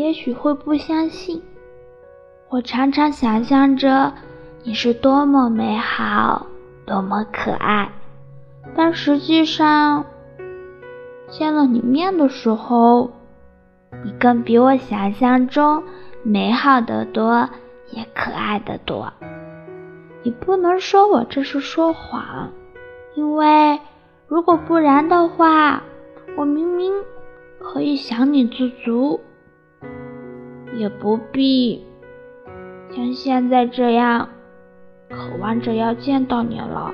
[0.00, 1.42] 也许会不相信。
[2.48, 4.14] 我常常想象着
[4.64, 6.46] 你是多么美好，
[6.86, 7.92] 多么可爱，
[8.74, 10.06] 但实际上，
[11.28, 13.10] 见了你面的时候，
[14.02, 15.82] 你更比我想象中
[16.22, 17.50] 美好的多，
[17.90, 19.12] 也可爱的多。
[20.22, 22.50] 你不能说我这是说谎，
[23.14, 23.78] 因为
[24.26, 25.82] 如果不然的话，
[26.38, 26.92] 我明明
[27.58, 29.20] 可以想你知足，
[30.80, 31.84] 也不必
[32.90, 34.30] 像现在这样
[35.10, 36.90] 渴望着要见到你了。